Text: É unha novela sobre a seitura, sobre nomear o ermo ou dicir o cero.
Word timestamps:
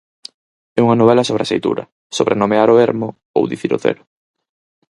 É 0.77 0.79
unha 0.85 0.99
novela 1.01 1.27
sobre 1.29 1.43
a 1.43 1.49
seitura, 1.51 1.83
sobre 2.17 2.37
nomear 2.41 2.67
o 2.73 2.79
ermo 2.87 3.09
ou 3.37 3.43
dicir 3.51 3.71
o 3.77 3.81
cero. 3.85 4.01